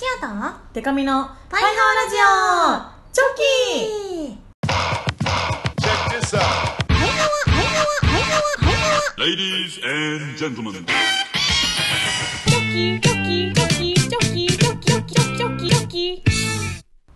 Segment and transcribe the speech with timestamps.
[0.00, 4.38] シアターデカミのパイハワラジオチョキ
[5.76, 6.40] Check this out.
[6.88, 10.72] パイハワパイハワパイハワパイハワ Ladies and gentlemen.
[12.46, 16.24] チョキチョキチョキチョキチョキチョキチョキチョキ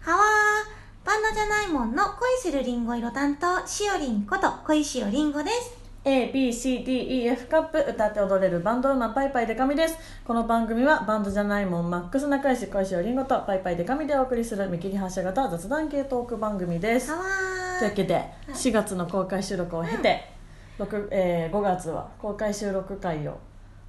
[0.00, 9.96] ハワーバンドじゃないもんの恋するりんご色担当しおりんこと恋しおりんごです ABCDEF カップ歌って踊れるバンドウーマンパイパイデカミです。
[10.26, 17.06] この番組はバンドじゃないもんマックス仲良し恋しおりんごとパイパイデカミでお送りする見切り発車型雑談系トーク番組です。
[17.06, 20.28] というわけで4月の公開収録を経て、
[20.76, 23.38] 六えー5月は公開収録会を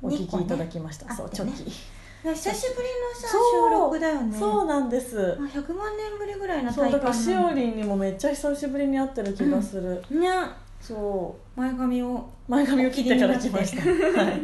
[0.01, 4.39] お聞きいただきました、そうチョキ久しぶりのさ収録だよね。
[4.39, 5.37] そうなんです。
[5.37, 10.29] あ100万年ぶりぐらいのそうだからしおりりんにもめっちゃ久しぶりに会ってる気がする、ね
[10.85, 13.81] そ前髪をう前髪を切ってから来ました。
[13.81, 14.41] はい。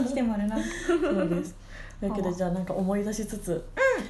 [0.08, 1.54] 来てもらうなそうです
[2.04, 3.64] というわけでじゃあなんか思い出しつつ、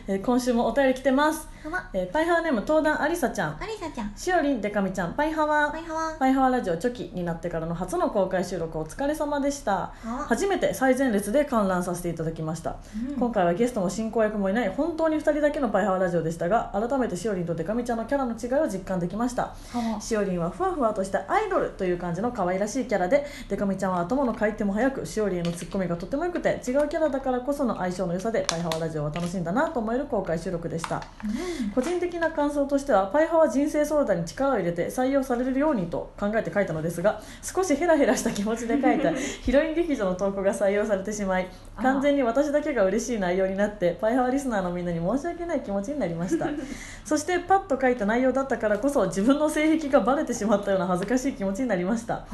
[0.08, 3.62] えー今週もお便り来てます、ハワえーパイハワネーム東壇ありさちゃん。
[3.62, 4.12] アリサちゃん。
[4.16, 5.14] しおりんでかみちゃん。
[5.14, 6.12] パイハワパイハワ。
[6.18, 9.95] パイハワラジオチョキになってからの初の公開収録お疲れ様でした。
[10.04, 12.76] あ初めて最前列で観覧させていただきました、
[13.18, 19.54] 今回はゲストも進行役もいない本当に2人だけのパイハワラジオでしたが改めてしおりんとデカミちゃんのキャラの違いを実感できました。
[19.70, 31.02] ハワしおりんはふわふわとしたアイドルという感じの可愛らしいキャラでデカミちゃんは頭の回転も速くしおりんへのツッコミがとても良くて違うキャラだからこその相性の良さでパイハワラジオは楽しんだなと思える公開収録でした。
[31.74, 46.48] 個人的な感想としてはパイハワ人生相談に力を入れて採用されるようにと考えて書いたのですが少しヘラヘラした気持ちで書いた ヒロイン劇場の投稿が採用されてしまい完全に私だけが嬉しい内容になってパイハワリスナーのみんなに申し訳ない気持ちになりました。
[47.04, 52.24] そしてパッと書いた内容だったからこそ自分の性癖がバレてしまったような恥ずかしい気持ちになりました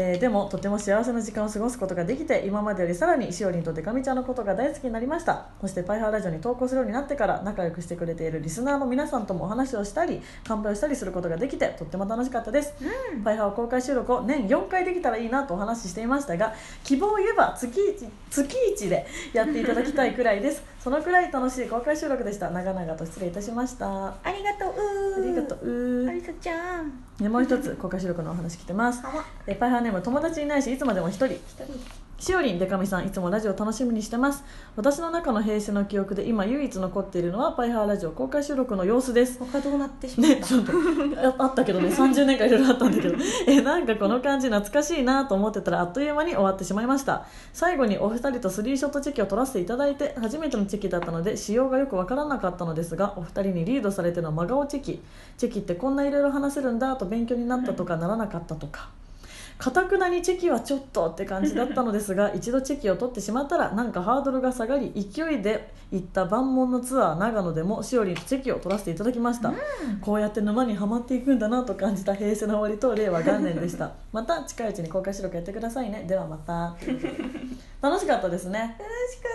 [0.00, 5.46] えーでもとても幸せな時間を過ごすことができて今までよりさらにしおりんとデカミちゃんのことが大好きになりました。
[5.60, 12.74] そしてパイハーラジオに投稿するようになってから仲良くしてくれているリスナーの皆さんともお話をしたり乾杯をしたりすることができてとっても楽しかったです、
[13.24, 16.54] パイハー公開収録を年4回できたらいいなとお話ししていましたが
[16.84, 20.62] 希望を言えば月 1, 月1でやっていただきたいくらいです。
[20.78, 22.50] そのくらい楽しい公開収録でした。
[22.50, 23.86] 長々と失礼いたしました。
[23.86, 25.24] あありがとう。
[25.24, 26.08] りがとう。
[26.08, 26.92] アリサちゃん。
[27.20, 29.02] ねもう一つ公開収録のお話来てます。
[29.46, 31.26] えパイハーネーム友達いないしいつまでも一人。
[31.26, 34.42] 一人しおりんでかみさんいつもラジオ楽しみにしてます。
[34.74, 39.38] 私の中の平成の記憶で今唯一残っているのはパイハーラジオ公開収録の様子です。
[39.38, 40.36] 他どうなってしまった？
[40.40, 40.72] ねちょっと
[41.38, 41.86] ああったけどね。
[41.94, 43.14] 30年間いろいろあったんだけど。
[43.46, 47.24] えなんかこの感じ懐かしいなと思ってたらあっという間に終わってしまいました。
[47.52, 55.00] 最後にお二人とスリーショットチェキを取らせていただいて初めてのチェキだったので仕様がよくわからなかったのですがお二人にリードされての真顔チェキ。
[55.36, 58.88] チェキってこんないろいろ話せるんだと勉強になったとかならなかったとか
[59.58, 69.52] かたくなにチェキはちょっとって感じだったのですが 一度チェキを取ってしまったらなんかハードルが下がり勢いで行った万門のツアー長野でもしおりんとチェキを取らせていただきました、
[70.00, 73.90] こうやって沼にはまっていくんだなと感じた平成の終わりと令和元年でした。
[74.12, 76.04] また近いうちに公開収録やってくださいね。
[76.06, 76.76] ではまた。
[77.82, 78.76] 楽しかったですね。
[78.78, 79.28] 楽しか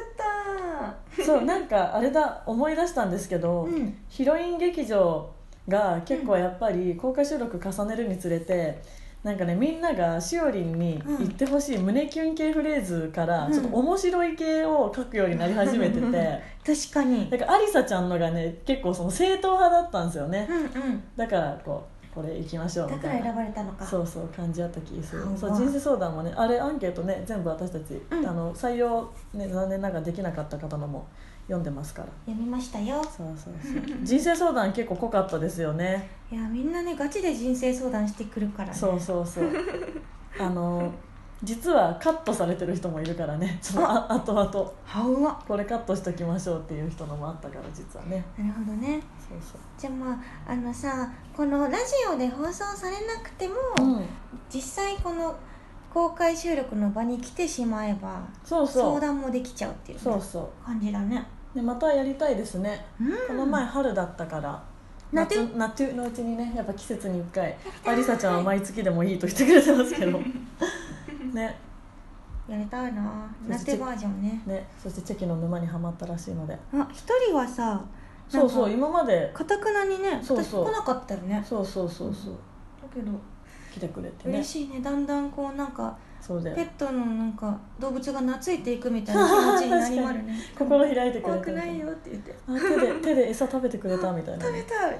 [0.93, 1.23] った。
[1.23, 3.97] そうなんかあれだ思い出したんですけど、うん。
[4.07, 5.29] ヒロイン劇場
[5.67, 8.81] が結構やっぱり公開収録重ねるにつれて
[9.23, 13.53] なんかねみんながしおりんに言ってほしい胸キュン系フレーズからうん。
[13.53, 17.29] ちょっと面白い系を書くようになり始めてて、確かに。
[17.29, 20.47] だからありさちゃんのがね結構その正統派だったんですよね。
[20.49, 21.03] うんうん。
[21.15, 23.85] だからこうこれ行きましょうだから選ばれたのか。
[23.85, 25.23] そうそう感じあった気がする。
[25.23, 28.27] あそう人生相談もねあれアンケートね全部私たち、うん。
[28.27, 31.07] あの採用、ね、残念ながらできなかった方のも
[31.47, 32.07] 読んでますから。
[32.25, 33.03] 読みましたよ。
[33.03, 34.03] そうそうそう。
[34.03, 36.09] 人生相談結構濃かったですよね。
[36.31, 38.75] いやみんなねガチで人生相談してくるからね。
[38.75, 39.49] そうそうそう。
[40.39, 40.91] あの
[41.43, 43.59] 実はカットされてる人もいるからね。
[43.61, 44.71] そのあ後々。
[44.85, 45.43] はうわ。
[45.45, 48.23] これカットしときましょうっていう人のもあったから実はね。
[48.37, 49.01] なるほどね。
[49.19, 49.61] そうそう。
[49.77, 54.05] じゃあまああのさこのラジオで放送されなくても、うん。
[54.49, 55.35] 実際この
[55.93, 58.83] 公開収録の場に来てしまえばそうそう。
[58.95, 60.03] 相談もできちゃうっていうね。
[60.03, 60.65] そうそう。
[60.65, 61.23] 感じだね。
[61.53, 63.27] でまたやりたいですね、うん。
[63.27, 64.63] この前春だったから。
[65.11, 65.35] 夏？
[65.55, 65.55] 夏？
[65.55, 67.55] 夏のうちにねやっぱ季節に1回
[67.85, 70.19] ありさちゃんは毎月でもいいと言ってくれてますけど。
[71.31, 71.55] ね。
[72.47, 73.29] やりたいな。
[73.47, 74.41] 夏バージョンね。
[74.47, 74.67] ね。
[74.81, 76.57] そしてチェキの沼にはまったらしいので。
[76.73, 77.85] あ一人はさ
[78.27, 79.29] そうそう今まで。
[79.31, 80.65] かたくなにねそうそう。
[80.65, 81.45] 私来なかったよね。
[81.47, 82.33] そうそうそうそう。
[82.81, 83.11] だけど
[83.73, 84.35] 来てくれてね。
[84.35, 84.81] 嬉しいね。
[84.81, 90.35] だんだんこうなんかそうでペットのなんか動物が懐いていくみたいな気持ちになりまるね。
[90.57, 92.35] 心開いてくれて怖くないよって言って。
[92.47, 94.99] あ手で手で餌食べてくれたみたいな食べたい。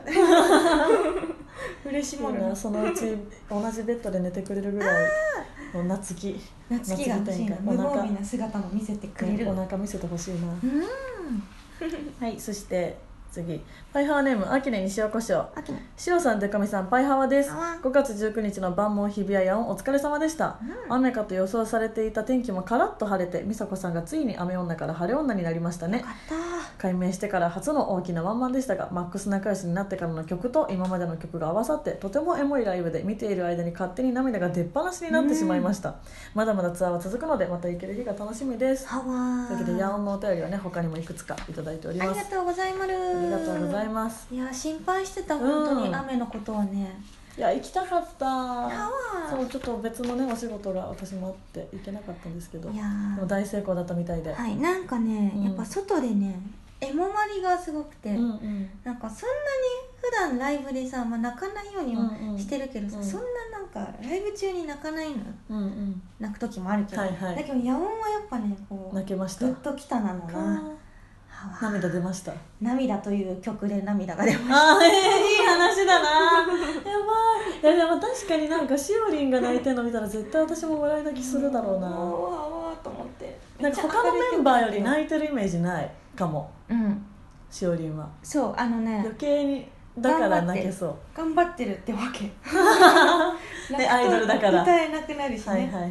[1.85, 3.15] 嬉しいもんなみんなそのうち
[3.49, 5.11] 同じベッドで寝てくれるぐらい
[5.73, 7.55] の夏希夏希が欲しいな。
[7.61, 9.49] 無防備な姿も見せてくれる。
[9.49, 10.47] お腹見せてほしいな。
[10.63, 10.83] うん。
[12.19, 12.97] はいそして
[13.33, 13.59] 次。
[13.91, 17.49] パイハワネーム秋根西尾こしょ秋の塩さんでかみさんパイハワです。
[17.49, 25.99] ハワ5月19日の晩門日比谷野音お疲れ様でした、雨かと予想されていた天気もカラッと晴れて美佐子さんがついに雨女から晴れ女になりましたね。
[25.99, 26.35] よかった。
[26.77, 35.95] 改名してから初の大きなワンマンでしたがマックス仲良しになってからの曲と今までの曲が合わさってとてもエモいライブで見ている間に勝手に涙が出っ放しになってしまいました、
[36.33, 38.85] まだまだツアーは続くのでまた行ける日が楽しみです。
[38.89, 42.11] というわけでヤオンのお便りはね他にもいくつかいただいております。
[42.11, 42.83] ありがとうございます。
[42.83, 44.27] ありがとうございます。
[44.33, 46.99] いや心配してた本当うんに雨のことはね、
[47.37, 48.89] いや行きたかった。
[49.29, 52.69] そうちょっと別のねお仕事が私もあって行けなかったんですけど。
[52.69, 52.83] いや
[53.15, 55.43] でも大成功だったみたいで、はいなんかね、うん。
[55.43, 56.39] やっぱ外でね
[56.81, 58.69] エモまりがすごくて、うんうん。
[58.83, 59.39] なんかそんなに
[60.01, 62.37] 普段ライブでさ、まあ、泣かないようにはうんうん。
[62.37, 63.03] してるけどさ、うん。
[63.03, 65.15] そんななんかライブ中に泣かないの
[65.49, 66.01] うんうん。
[66.19, 67.35] 泣く時もあるけど、はいはい。
[67.37, 69.45] だけど野音はやっぱねこう泣けました。
[69.45, 70.37] グッときたなのな。
[70.37, 70.61] はわ
[71.61, 72.33] 涙出ました？
[72.61, 76.09] 涙という曲で涙が出ましあー、えー、いい話だな。
[76.41, 77.61] やばい。
[77.61, 81.89] いやでも確かになんかしおりんが泣いてるの見たら絶対私も笑い泣きするだろうな。
[81.89, 83.39] たわーわーと思って。
[83.59, 86.49] なんか他のメンバーよりい泣いてるイメージないかも。
[86.69, 87.05] うん。
[87.49, 88.07] しおりんは。
[88.23, 88.99] そうあのね。
[88.99, 89.67] 余計に
[89.99, 90.95] だから泣けそう。
[91.15, 92.23] 頑張ってるってわけ。
[93.77, 94.63] ねアイドルだから。
[94.63, 95.87] 歌えなくなるしね、はいはいは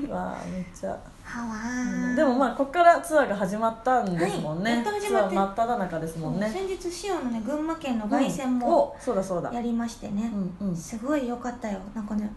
[0.00, 0.06] い。
[0.10, 0.98] わあめっちゃ、
[1.36, 5.36] うんーでもまあここからツアーが始まったんですもんね、はいツアまって。
[5.36, 6.48] ー真っ只中ですもんね。
[6.48, 8.58] 先日塩のね群馬県の凱旋うん。
[8.58, 9.52] もおそうだそうだ。
[9.52, 10.30] やりましてね、
[10.60, 10.76] うんうん。
[10.76, 11.78] すごい良かったよ。
[11.94, 12.32] なんかね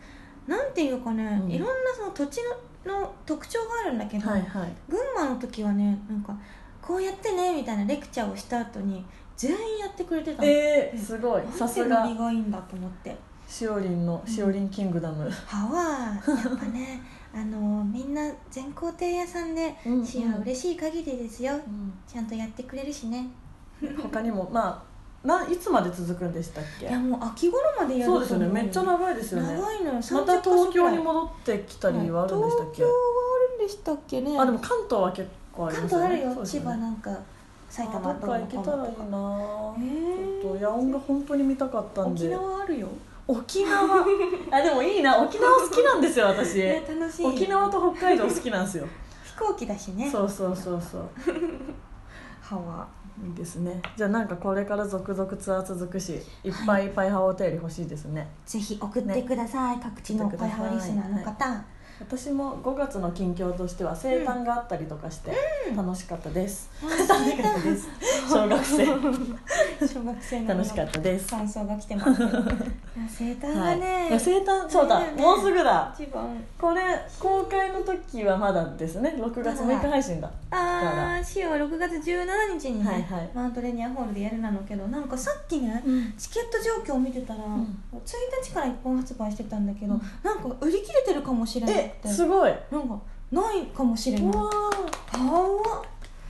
[0.47, 1.51] なんていうかね、うん。
[1.51, 2.41] いろんなその土地
[2.85, 4.73] のの特徴があるんだけど、はいはい。
[4.89, 6.35] 群馬の時はねなんか
[6.81, 9.05] こうやってねみたいなレクチャーをした後に
[9.37, 10.47] 全員やってくれてたの。
[10.47, 11.43] えー、すごい。
[11.51, 12.03] さすが。
[12.03, 13.15] てノリがいいんだと思って。
[13.47, 17.01] しおりんのしおりんキングダム、歯はやっぱね
[17.33, 19.75] あのみんな全工程屋さんで
[20.05, 21.53] シア嬉しい限りですよ。
[21.53, 21.93] うん。
[22.05, 23.27] ちゃんとやってくれるしね。
[24.01, 24.83] 他にもま
[25.23, 26.87] あないつまで続くんでしたっけ？
[26.87, 28.47] いやもう秋頃までやるそうですよね。
[28.47, 29.53] めっちゃ長いですよね。
[29.53, 29.93] 長いのよ。
[29.93, 34.39] また30東京にも戻ってきたりはあるんでしたっけ、東京はあるんでしたっけね？
[34.39, 36.17] あでも関東は結構あり関ますよね。
[36.17, 36.59] 東あるよ、ね。
[36.71, 37.17] 葉なんか
[37.69, 42.27] 埼玉あどっか行けたらいいなへーちょっと野音が本当に見たかったんで。
[42.27, 42.87] 沖縄あるよ
[43.31, 44.05] 沖縄。
[44.51, 45.17] あでもいいな。
[45.21, 46.59] 沖縄好きなんですよ私。
[46.59, 47.25] ね楽しい。
[47.25, 48.87] 沖縄と北海道好きなんですよ。
[49.23, 50.09] 飛行機だしね。
[50.09, 51.09] そうそうそうそう。
[52.41, 52.87] ハワ。
[53.23, 53.81] いいですね。
[53.95, 56.13] じゃあなんかこれから続々ツアー続くし
[56.43, 58.27] いっぱいパイハワお便り欲しいですね。
[58.45, 61.63] ぜひ送ってください、各地のパイハワリスナーの方、
[62.01, 65.31] 私も5月の近況としては生誕があったりとかして
[65.75, 67.89] 楽しかったです、うん楽しかったです。
[68.27, 68.85] 小学生。
[69.87, 71.29] 小学生の楽しかったです。
[71.29, 72.21] 感想が来てます。
[73.09, 74.11] 生誕がね、い。
[74.13, 75.93] や生誕そうだ、ねもうすぐだ。
[75.97, 76.43] 一番。
[76.59, 76.81] これ
[77.19, 79.15] 公開の時はまだですね。
[79.17, 80.31] 6月6日配信だ。
[80.49, 83.29] あーシオは6月17日にね、はいはい。
[83.33, 86.13] マウントレニアホールでやるなのけどなんかさっきね、うん。
[86.17, 87.61] チケット状況を見てたら、ん。
[87.93, 87.99] 1
[88.43, 90.01] 日から一本発売してたんだけど、うん。
[90.23, 92.09] なんか売り切れてるかもしれないっえて。
[92.09, 92.53] すごい。
[92.71, 92.99] なんか
[93.31, 94.31] ないかもしれない。
[94.31, 94.49] うわ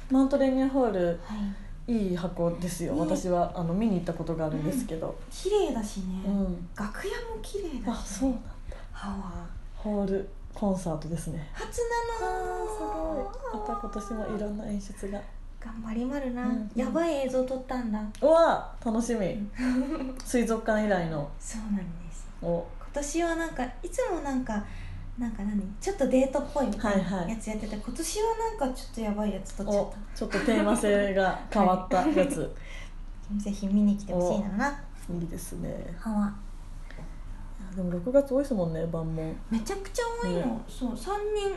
[0.10, 1.62] マウントレニアホールはい。
[1.88, 3.00] いい箱ですよ、ね。
[3.02, 6.70] 私はあの見に行ったことがあるんですけど、綺麗だしね、うん。
[6.76, 8.50] 楽屋も綺麗だし、あそうなんだ。
[8.92, 11.50] はわホールコンサートですね。
[11.54, 11.80] 初
[12.20, 13.60] なのすごい。
[13.60, 15.20] また今年もいろんな演出が。
[15.60, 16.72] 頑張りまるな、うん。
[16.76, 18.02] やばい映像撮ったんだ。
[18.22, 19.48] うわ楽しみ。
[20.26, 21.30] 水族館以来の。
[21.40, 22.28] そうなんです。
[22.42, 22.66] お。
[22.80, 24.64] 今年はなんかいつもなんか
[25.22, 25.62] なんか何？
[25.80, 27.30] ちょっとデートっぽいみたいはいはない。
[27.30, 28.26] やつやってて、今年は
[28.60, 32.52] なんかちょっとやばいやつ撮っちゃっおちょっとテーマ性が 変わったやつ、
[33.38, 34.58] たぜひ見に来てほしいな。
[34.58, 35.96] ないいですね。
[36.00, 36.34] は
[37.76, 39.32] でも6月多いですもんね晩も。
[39.50, 40.62] めちゃくちゃ多いの、ね。
[40.68, 41.56] そう3人。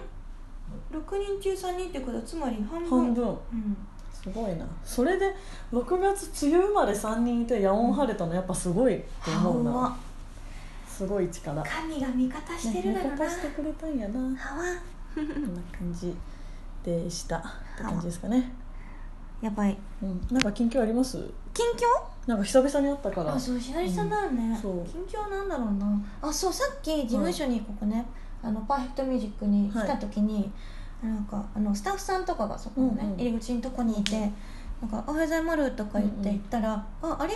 [0.92, 2.88] 6人中3人ってことはつまり半分。
[2.90, 3.28] 半分。
[3.28, 3.76] うん。
[4.12, 4.66] すごいな。
[4.85, 5.35] それで
[5.73, 9.97] 6月梅雨生まれ3人いて夜音晴れたのやっぱすごいって思うはわな
[10.95, 14.15] すごい力、ね、神が味方してるだろうな、味方してくれたんやな。
[14.15, 14.35] こんな
[15.77, 16.15] 感じ
[16.85, 17.39] でした。
[17.39, 17.43] っ
[17.77, 18.53] て感じですかね。
[19.41, 19.77] やばい。
[20.03, 20.27] うん。
[20.31, 21.19] なんか近況あります？
[21.53, 21.83] 近況？
[22.29, 23.35] なんか久々に会ったから。
[23.35, 24.87] あそうしなりさんだよね、うんそう。
[24.87, 25.87] 近況なんだろうな。
[26.23, 28.05] あそうさっき事務所にここね、
[28.43, 30.51] あのパーフェクトミュージックに来た時に、
[31.03, 34.19] なんかあのスタッフさんとかがそこのね、うんうん入り口のとこにいて
[34.81, 36.23] 「なんかおはようございます」とか言ってうんうん。
[36.23, 36.73] 言ったら
[37.03, 37.35] 「ああれ？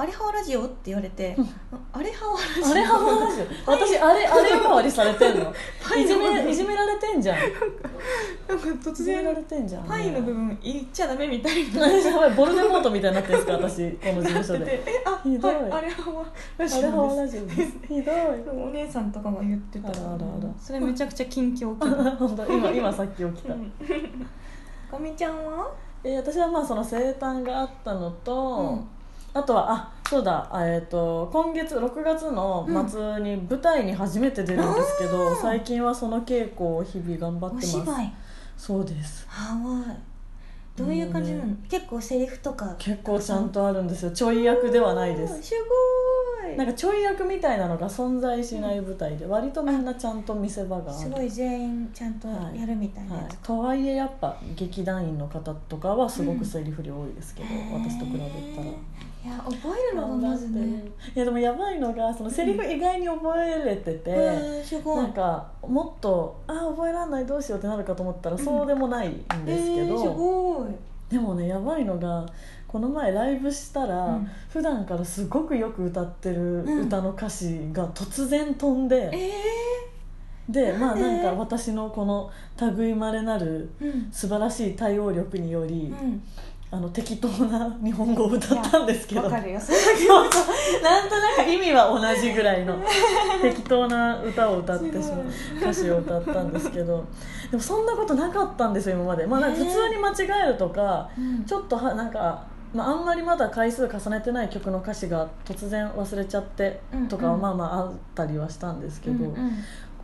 [0.00, 1.48] あれハワラジオ?」って言われてうん
[1.92, 5.52] 「あれハワラジオ?」あれはマジ私あれあれ代わりされてんの
[5.96, 7.38] いじめいじめられてんじゃん
[8.48, 16.24] なんか突じめられてんじゃんパイの部分言っちゃダメみたいなやばいボルデモートみたいになってるんですか私この事務所なっててでえあひどいはいあれハワ
[16.56, 18.16] ラジあれはラジオですひどい
[18.50, 20.18] お姉さんとかが言ってたあらあらあら
[20.60, 25.68] それめちゃくちゃ近況気分本当今今さっき起きた、かみちゃんは
[26.04, 28.88] えー私はまあその生誕があったのと、うん
[29.34, 35.42] あとはあそうだ、あえー、と今月6月の末に舞台に初めて出るんですけど、あー。
[35.42, 37.70] 最近はその稽古を日々頑張っておます。
[37.70, 38.14] 芝居。
[38.56, 39.26] そうです。
[39.28, 39.96] はわい。
[40.76, 42.74] どういう感じなの、も結構セリフとか。
[42.78, 44.10] 結構ちゃんとあるんですよ。
[44.12, 45.42] ちょい役ではないです。
[45.42, 45.54] す
[46.42, 46.56] ごい。
[46.56, 50.98] なんかちょい役みたいなのが存在しない舞台で割とみんなちゃんと見せ場がある。
[50.98, 53.16] すごい全員ちゃんとやるみたいな。
[53.16, 53.24] はい。
[53.24, 58.70] やつ、、とはいえやっぱ劇団員の方とかはすごくセリフ量多いですけど、私と比べたら。
[59.24, 60.84] いや覚えるのがまずね。
[61.14, 65.02] いやでもやばいのがそのセリフ意外に覚えれてて、へーすごい。
[65.02, 70.74] なんかもっとあー覚えられないどうしようってなるかと思ったらそうでもないんですけど、えーすごい。
[71.10, 72.26] でもねやばいのが
[72.68, 74.30] この前ライブしたら、うん。
[74.50, 76.86] 普段からすごくよく歌ってるうん。
[76.86, 79.32] 歌の歌詞が突然飛んで、え
[80.48, 82.30] でまあなんか私のこの
[82.76, 84.12] 類いまれなるー、うん。
[84.12, 86.22] 素晴らしい対応力により、うん
[86.70, 89.22] あの適当な日本語を歌ったんですけど。
[89.22, 89.60] わかるよ。
[89.60, 92.78] そそうそうなんとなく意味は同じぐらいの
[93.40, 95.24] 適当な歌を歌ってしまう
[95.60, 97.04] 歌詞を歌ったんですけど。
[97.50, 101.44] でもそんなことなかったんですよ今まで、まあ、なんか普通に間違えるとか、うん。
[101.44, 102.44] ちょっとはなんか、
[102.74, 109.52] まあ、あんまりまだ回数重ねてない曲の歌詞が突然忘れちゃってとかはまあまああったりはしたんですけど、うんうん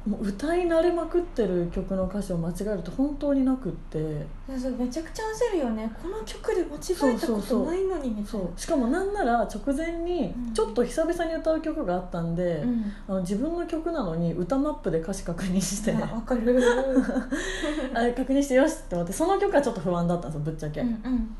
[0.06, 3.98] もう歌い慣れまくってる曲の歌詞を間違えると本当になくって。
[4.46, 5.90] めちゃくちゃ焦るよね。
[6.02, 8.28] この曲で間違えたことないのにみたいな。
[8.28, 10.52] そうしかもなんなら直前にうん。
[10.52, 12.92] ちょっと久々に歌う曲があったんで、うん。
[13.08, 15.92] あの自分の曲なのに歌マップで歌詞確認して。
[15.94, 16.62] あわかる。
[17.94, 21.36] あれ確認してよしって思ってその曲はちょっと不安だったんですよぶっちゃけ、うんうん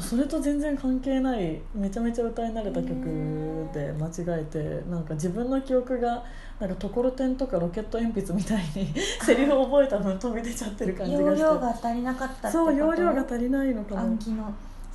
[0.00, 6.24] それと全然関係ないめちゃめちゃ歌い慣れた曲で間違えてなんか自分の記憶が
[6.58, 11.42] なんかところてんとかロケット鉛筆みたいにセリフを覚えた分飛び出ちゃってる感じがして。
[11.42, 14.16] 容量が足りなかったそう容量が足りないのかも。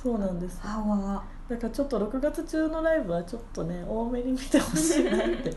[0.02, 0.58] そうなんです。
[0.62, 5.52] 歯はだからちょっと6月中のライブはちょっとね多めに見てほしいなって。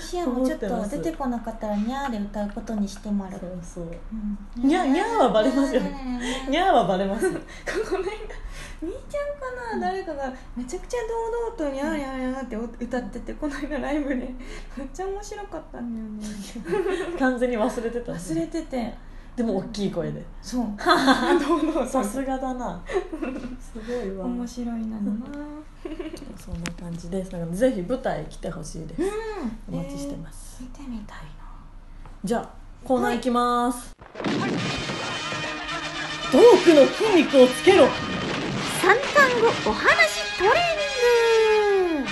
[0.00, 3.32] シアもちょっと出てこなかったらニャーで歌うことにしてもらう。
[3.32, 8.10] そうそううんニャニャーはバレますよニャーニャーはバレますこの間
[8.82, 17.18] みーちゃんかな、誰かがめちゃくちゃ堂々と「にゃーにゃーにゃー」って歌っててこの間ライブでめっちゃ面白かったんだよね。
[17.18, 18.94] 完全に忘れてた忘れてて
[19.36, 20.24] でも大きい声で。
[20.40, 20.66] そ う。
[21.86, 22.80] さすがだな。
[22.86, 22.94] す
[23.86, 24.24] ごいわ。
[24.26, 24.96] 面白いな。
[25.00, 25.26] のな
[26.36, 29.02] そんな感じですだからぜひ舞台来てほしいです。
[29.02, 29.06] う
[29.74, 29.74] ん。
[29.74, 31.24] お待ちしてます、見てみたいな。
[32.24, 32.48] じゃあ
[32.84, 37.86] コーナー行きます、トークの筋肉をつけろ。
[38.80, 40.52] 三単語お話トレー
[41.96, 42.08] ニング。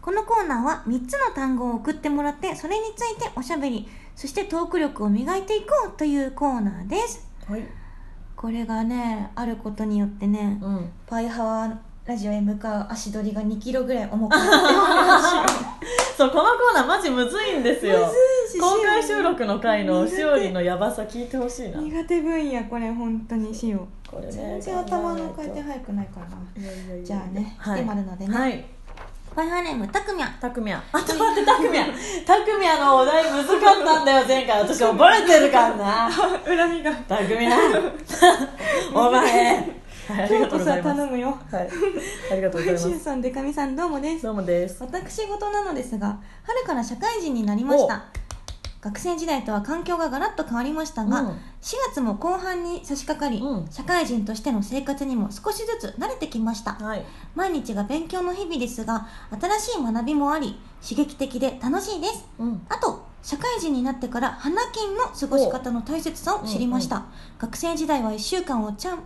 [0.00, 7.28] このコーナーは3つの単語を送ってもらってそれについておしゃべりそしてトーク力を磨いていこうというコーナーです。
[7.48, 7.62] はい。
[8.36, 10.90] これがねあることによってねうん。
[11.06, 15.46] パイハワラジオへ向かう足取りが2キロぐらい重くなってま
[16.16, 17.98] そうこのコーナーマジむずいんですよ。
[17.98, 18.04] む
[18.50, 18.60] ずいし。
[18.60, 21.80] 公開収録の回のしおりのヤバさ聞いてほしいな。
[21.80, 24.10] 苦手分野これ本当にしよう。
[24.10, 27.02] これね全然頭の回転早くないからな。
[27.02, 27.78] じゃあねはい。
[27.78, 28.36] 来てもらうのでね。
[28.36, 28.64] はい
[29.34, 31.86] パイハワネームたくみゃんたくみやあと待ってたくみや
[32.24, 34.60] たくみやのお題難かったんだよ 前回。
[34.60, 36.10] 私覚えてるからな。
[36.46, 36.92] 恨みが。
[36.92, 37.56] たくみや
[38.94, 39.56] お前。
[39.56, 40.96] はいありがとうございます。
[40.98, 41.38] 頼むよ。
[41.50, 41.68] はい。
[42.32, 42.88] ありがとうございます。
[42.88, 44.24] しゅうさんでかみさんどうもです。
[44.24, 44.76] どうもです。
[44.80, 48.04] 私事なのですが春から社会人になりました
[48.84, 51.28] 学生時代とは環境がガラッと変わりましたが、うん。
[51.30, 51.36] 4
[51.88, 53.66] 月も後半に差し掛かり、うん。
[53.70, 56.74] 社会人としての生活にも少しずつ慣れてきました。
[56.74, 57.02] はい。
[57.34, 59.08] 毎日が勉強の日々ですが
[59.40, 62.26] 新しい学びもあり刺激的で楽しいです。
[62.38, 62.66] うん。
[62.68, 67.06] あと社会人になってから花金の過ごし方の大切さを知りました、
[67.38, 69.00] 学生時代は1週間をちゃんん？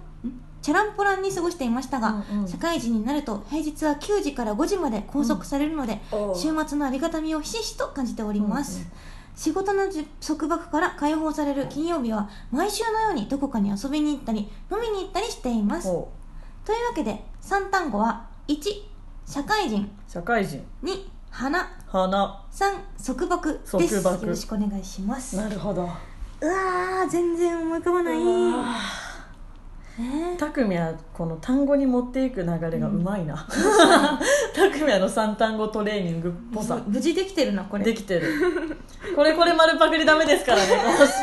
[0.61, 2.49] チャランポランに過ごしていましたが、うんうん。
[2.49, 6.37] 社会人になると平日は9時から5時まで拘束されるので、おう。
[6.37, 8.88] 週末のありがたみをひしひしと感じております、うんうん
[9.38, 15.88] 仕事のじ束縛から解放される金曜日は毎週のようにどこかに遊びに行ったり飲みに行ったりしています。
[15.88, 16.09] お
[16.64, 18.59] というわけで3単語は1
[19.25, 19.88] 社会人。
[20.09, 20.66] 社会人。
[20.83, 20.90] 2
[21.30, 21.71] 花。
[21.87, 22.45] 花。
[22.50, 22.75] 3
[23.07, 24.02] 束縛です。
[24.02, 24.25] 束縛。
[24.25, 25.37] よろしくお願いします。
[25.37, 25.83] なるほど。
[25.83, 28.18] うわー全然思い浮かばない。
[30.02, 30.37] ね。
[30.37, 33.47] たくみはこの単語に持っていく流れがうまいな、
[34.55, 36.83] たくみはの3単語トレーニングっぽさ。
[36.87, 37.85] 無事できてるなこれ。
[37.85, 38.33] できてる。
[39.14, 40.69] これこれ丸パクリダメですからね。
[40.76, 41.14] このしし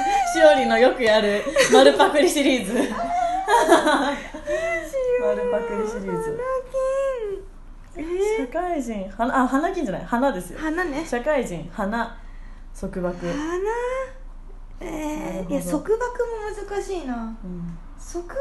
[0.43, 2.73] おりのよくやる丸パクリシリーズ。
[5.21, 6.39] 丸パクリシリーズ。
[7.97, 10.59] え社会人花あ花金じゃない花ですよ。
[10.59, 11.05] 花ね。
[11.05, 12.17] 社会人花。
[12.79, 13.15] 束縛、花？
[14.81, 15.97] えー、いや束縛も
[16.69, 17.15] 難しいな。
[17.15, 17.77] うん。
[17.97, 18.35] 束縛？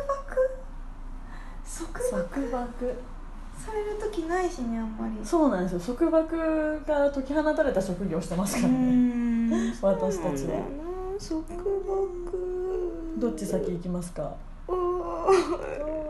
[1.65, 2.11] 束縛。
[2.11, 2.97] 束縛
[3.57, 5.25] される時ないしねあんまり。
[5.27, 5.95] そうなんですよ。
[5.97, 8.79] 束縛が解き放たれた職業をしてますからね。
[8.79, 9.73] ん。
[9.81, 13.19] 私たちはそうなんだよな束縛。
[13.19, 14.35] どっち先行きますか？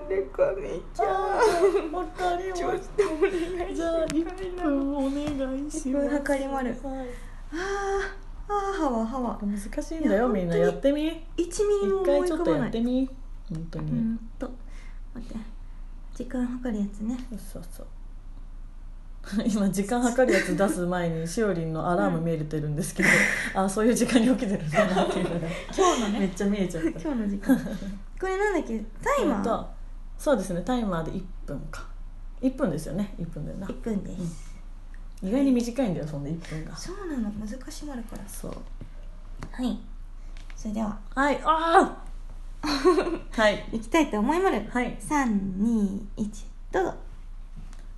[0.09, 1.07] レカミちゃん。
[1.09, 1.11] あ
[1.93, 2.79] わかりましちょっと
[3.15, 3.31] お願
[3.71, 5.13] いじゃあ1分お願
[5.67, 6.09] いし1ます。
[6.09, 6.69] 分測り丸。
[6.71, 6.79] はい
[7.53, 7.59] あー
[8.47, 9.39] あー歯は歯は。
[9.43, 10.57] 難しいんだよみんな。
[10.57, 11.03] やってみ。
[11.09, 13.11] 1ミリも一思い回ちょっと浮かばないやってみ。
[13.51, 14.51] 本当に、うんと
[15.15, 15.54] 待って
[16.15, 17.19] 時間計るやつね。
[17.53, 17.87] そうそう
[19.49, 23.09] 今時間計るやつ出す前に しおりんのアラーム見えてるんですけど、
[23.55, 26.91] あそういう時間に起きてるんだなっていうのが 今日のめっちゃ見えちゃった。
[26.91, 27.57] 今日の時間。
[28.21, 28.85] これなんだっけ？
[29.03, 29.39] タイマー？
[29.39, 29.71] えっと
[30.19, 31.87] そうですねタイマーで1分か。
[32.43, 33.67] 1分ですよね1分だよな。
[33.67, 34.55] 1分です、
[35.23, 36.77] 意外に短いんだよそんな1分が。
[36.77, 37.31] そうなの。
[37.31, 38.23] 難しまるから。
[38.29, 38.53] そう。
[39.51, 39.81] はい。
[40.55, 40.99] それでは。
[41.15, 41.37] はい。
[41.43, 42.04] ああ
[42.65, 43.65] はい。
[43.73, 44.97] 行きたいと思いまるはい。
[45.01, 46.07] 321
[46.73, 46.95] どうぞ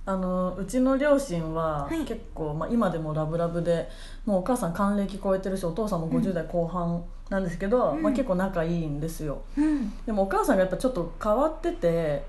[0.07, 2.05] あのうちの両親ははい。
[2.05, 3.89] 結構、まあ、今でもラブラブで
[4.25, 8.01] もうお母さん還暦超えてるしお父さんも50代後半なんですけど、うん。
[8.01, 9.41] まあ、結構仲いいんですよ。
[9.57, 9.91] うん。
[10.05, 12.23] でもお母さんがやっぱちょっと変わってて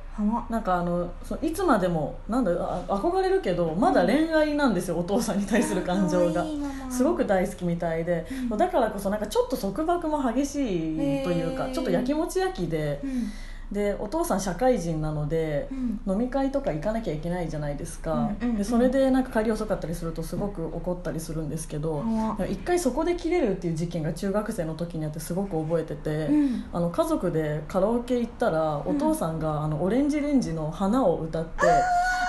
[0.51, 6.45] なんかあのそのいつまでもなんだあ憧れるけどまだ恋愛なんですよお父さんに対する感情が。
[6.91, 8.59] すごく大好きみたいで、うん。
[8.59, 11.73] だからこそなんかちょっと束縛も激しいというかへー。
[11.73, 13.31] ちょっとやきもち焼きでうん
[13.73, 16.01] でお父さん社会人なのでうん。
[16.07, 18.57] 飲み会とか行かなきゃいけないじゃないですか、うんうんうん。
[18.57, 26.65] でそれでなんか帰り遅かったりするとすごく怒ったりするんですけどはわ一回そこで切れるっていう事件が中学生の時にあってすごく覚えてて、うん。
[26.73, 31.67] あの家族でカラオケ行ったらお父さんがあのオレンジレンジの花を歌って、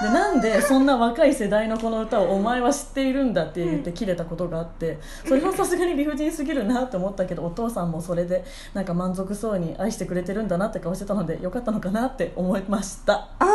[0.01, 13.29] でなんでそんな若い世代のこの歌をお前は知っているんだって言って切れたことがあってそれはさすがに理不尽すぎるなって思ったけどお父さんもそれでなんか満足そうに愛してくれてるんだなって顔してたのでよかったのかなって思いました。
[13.39, 13.50] あー。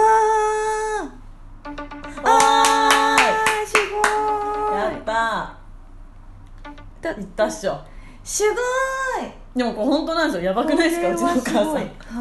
[2.25, 4.95] あーすごーい。
[4.95, 5.13] やった。
[7.01, 7.81] だー言ったっしょ。
[8.23, 9.33] すごーい。
[9.57, 10.51] でもこれ本当なんですよ。
[10.51, 11.11] やばくないですか？
[11.11, 11.61] うちのお母さ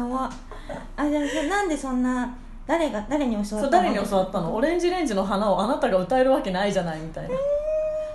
[0.00, 0.06] ん。
[0.06, 0.32] んはわ
[0.96, 2.34] あじゃあなんでそんな
[2.66, 3.62] 誰が誰に教わったの？
[3.62, 4.54] そう誰に教わったの？
[4.54, 7.34] オレンジレンジの花をあなたが歌えるわけないじゃないみたいな。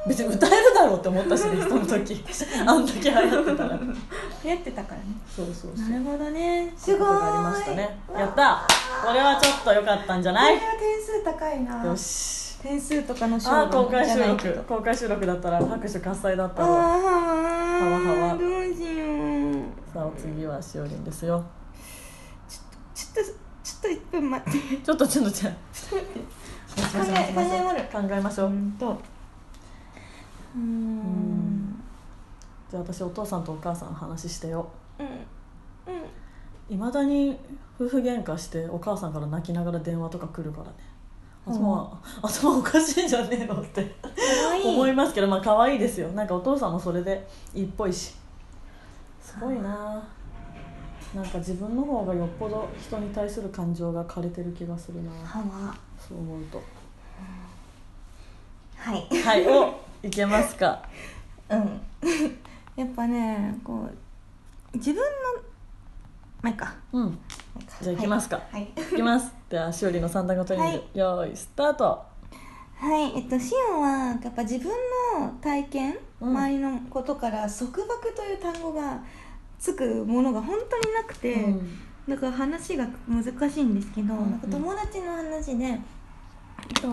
[0.08, 2.24] 別に歌えるだろうって思ったしね その時。
[2.66, 3.78] あんだけ流行ってたら。
[4.44, 5.04] 流行ってたからね。
[5.36, 5.90] そうそうそう。
[5.90, 6.74] なるほどね。
[6.78, 8.00] すごいありましたね。
[8.18, 8.62] やった。
[9.06, 10.56] これはちょっと良かったんじゃない？
[10.58, 11.86] これは点数高いな。
[11.86, 12.58] よし。
[12.64, 14.64] 点数とかのあ勝負ー公開収録。
[14.68, 18.38] 公開収録だったら拍手喝采だったわあーははわ。
[18.38, 19.94] どうしよう。
[19.94, 21.44] さあお次はしおりんですよ。
[22.48, 24.78] ちょっとちょっと1分待って。
[24.78, 25.54] ちょっとちょっとじゃあ
[25.92, 28.92] 考え考えまる考えましょう、うんと。
[30.56, 31.84] うーん。
[32.70, 34.70] じゃあ私お父さんとお母さんの話してよ。
[35.00, 35.06] うん。
[35.06, 36.74] うん。
[36.74, 37.38] いまだに
[37.80, 40.74] 夫婦喧嘩してお母さんから泣きながら電話とか来るからね。
[41.46, 43.96] 頭,、頭おかしいんじゃねえのって
[44.64, 46.10] 思いますけどまあ可愛いですよ。
[46.10, 48.16] なんかお父さんもそれでいいっぽいし。
[49.22, 50.04] すごいな
[51.16, 55.10] なんか自分の方がよっぽど人に対する感情が枯れてる気がするな。
[55.12, 55.76] はわ。
[55.98, 56.62] そう思うと。
[58.78, 59.08] はい。
[59.22, 60.82] はいおいけますか？
[61.50, 61.82] うん。
[62.76, 63.90] やっぱねこ
[64.74, 65.04] う自分の
[66.42, 66.74] まあいいか。
[66.94, 67.04] うん。
[67.06, 67.76] まあいいか。
[67.82, 68.40] じゃあ行きますか。
[68.52, 68.96] はい、い。
[68.96, 69.34] きます。
[69.50, 70.98] ではしおりの三段ゴトレーニング、はい。
[71.00, 72.06] よーいスタート。
[72.78, 74.72] はい、えっと、シオンはやっぱ自分
[75.20, 76.30] の体験、うん。
[76.30, 79.02] 周りのことから束縛という単語が
[79.60, 81.80] つくものが本当になくて、うん。
[82.08, 84.24] だから話が難しいんですけど、うん。
[84.24, 85.80] うんなんか友達の話で、えっ
[86.82, 86.88] と、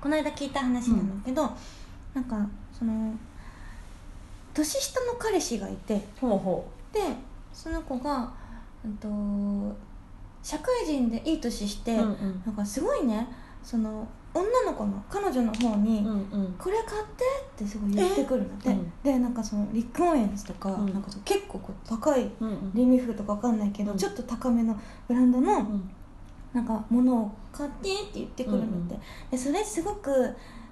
[0.00, 1.50] この間聞いた話なんだけど、
[2.14, 3.14] なんかその
[4.54, 7.00] 年下の彼氏がいてほうほで
[7.52, 8.32] その子が、
[8.84, 9.76] うんと、
[10.42, 12.42] 社会人でいい年して、ううんうん。
[12.46, 13.28] なんかすごいね
[13.62, 16.06] その女の子の彼女の方に、
[16.58, 17.24] これ買って
[17.64, 18.58] ってすごい言ってくるの。
[18.58, 20.92] で、でなんかそのリックオンエンスとか,、うん。
[20.92, 22.30] なんか結構こう高い
[22.74, 23.98] リミフとかわかんないけど、うん。
[23.98, 25.90] ちょっと高めのブランドのうん。
[26.52, 28.94] なんかものを買ってって言ってくるので,、
[29.30, 30.10] でそれすごく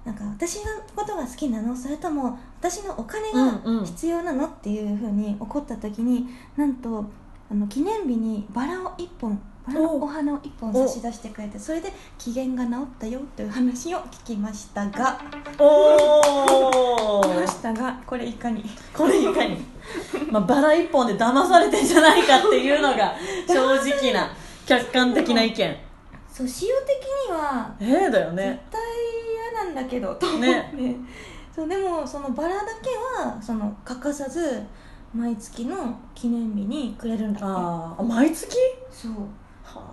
[0.05, 1.75] なんか私のことが好きなの？
[1.75, 4.45] それとも私のお金が必要なの？
[4.45, 7.05] っていうふうに怒った時になんと
[7.49, 15.19] あの記念日にバラを1本お花を1本差し出してくれてそれで機嫌が治ったよという話を聞きましたが
[15.59, 17.27] おー。
[17.29, 18.63] 聞きましたがこれいかに？
[18.91, 19.63] これいかに、
[20.31, 23.15] まあ、バラ一本で騙されてんじゃないかっていうのが
[23.47, 24.31] 正直な
[24.65, 25.77] 客観的な意見。
[26.27, 26.87] そう使用的
[27.29, 28.81] にはええだよ絶ね対
[29.53, 30.95] 嫌なんだけどと思って、ね。
[31.53, 32.89] そうでもそのバラだけ
[33.21, 34.63] はその欠かさず
[35.13, 37.45] 毎月の記念日にくれるんだって。
[37.45, 38.55] あーあ毎月？
[38.89, 39.11] そう。
[39.11, 39.17] は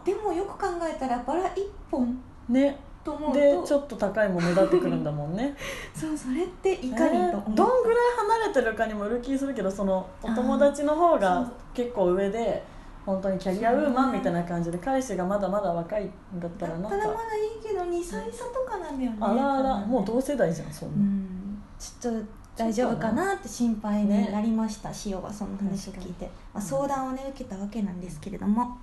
[0.05, 1.49] でもよく考えたらバラ1
[1.91, 2.79] 本あね。
[3.05, 5.57] と思うでとちょっと高いもん目立ってくるんだもんね。
[5.95, 12.63] そうそれっていかにえと思う、ーどんぐらい離れてるかにもよる気するけどそのお友達の方が結構上で
[13.07, 21.63] 本当にキャリアウーマンみたいな感じで彼氏がまだまだ若いんだったらなんだったらまかだいいけど2歳差とかなんだよねあらあらもう同世代じゃんそんうな、ん。
[21.79, 28.77] ちょっと大丈夫かなって心配になりました、しおがその話を聞いて、まあ、相談をね受けたわけなんですけれども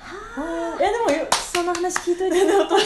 [0.00, 0.76] あ。
[0.78, 2.46] ーえでもよその話聞いといて。
[2.46, 2.84] でも途中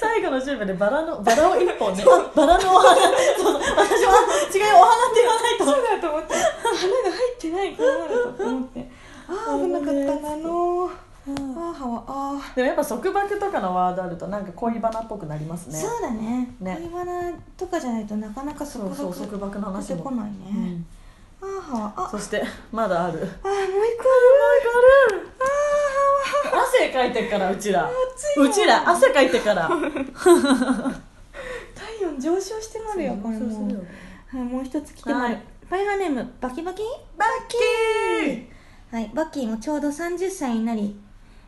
[0.00, 2.04] 最後の10秒でバラのバラを一本ね。
[2.34, 2.96] バラのお花。
[2.96, 3.12] そう。
[3.38, 4.12] そう私は
[4.52, 5.64] 違うお花って言わないと。
[5.64, 6.34] そうだと思って。
[6.34, 7.88] 花が入ってないかな
[8.32, 8.90] と思って。
[9.28, 9.92] ああ危なかった
[10.28, 12.56] なあのあーはわあー。
[12.56, 15.78] でもやっぱ束縛とかのワードあるとなんか恋バナっぽくなりますね。
[15.78, 16.54] そうだね。
[16.60, 16.78] ね。
[16.80, 20.02] 恋バナとかじゃないとなかなかそこそうそう束縛の話も。
[20.04, 20.86] こないね、うん。
[21.42, 22.08] あーはわあ。
[22.10, 23.18] そしてまだある。
[23.18, 25.18] あーもう一個ある。
[25.18, 25.27] あーはわ
[26.62, 27.84] 汗かいてっからうちら。
[27.86, 29.68] 暑いようちら汗かいてから。
[31.74, 33.68] 体温上昇してまるよこれも。
[33.68, 33.86] う
[34.36, 35.42] はい、もう一つ来てまる、はい。
[35.70, 36.82] パイハーネームバキバキ？
[37.16, 38.46] バッキー！
[38.90, 40.98] はいバッキーもちょうど30歳になり